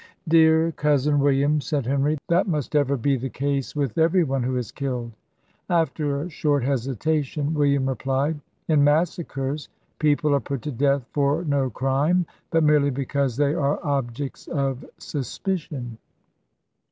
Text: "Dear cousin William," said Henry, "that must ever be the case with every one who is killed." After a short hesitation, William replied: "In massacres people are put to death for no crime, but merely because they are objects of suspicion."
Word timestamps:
"Dear 0.27 0.71
cousin 0.71 1.19
William," 1.19 1.61
said 1.61 1.85
Henry, 1.85 2.17
"that 2.27 2.47
must 2.47 2.75
ever 2.75 2.97
be 2.97 3.17
the 3.17 3.29
case 3.29 3.75
with 3.75 3.99
every 3.99 4.23
one 4.23 4.41
who 4.41 4.57
is 4.57 4.71
killed." 4.71 5.11
After 5.69 6.21
a 6.23 6.29
short 6.31 6.63
hesitation, 6.63 7.53
William 7.53 7.87
replied: 7.87 8.39
"In 8.67 8.83
massacres 8.83 9.69
people 9.99 10.33
are 10.33 10.39
put 10.39 10.63
to 10.63 10.71
death 10.71 11.05
for 11.13 11.43
no 11.43 11.69
crime, 11.69 12.25
but 12.49 12.63
merely 12.63 12.89
because 12.89 13.37
they 13.37 13.53
are 13.53 13.79
objects 13.85 14.47
of 14.47 14.83
suspicion." 14.97 15.99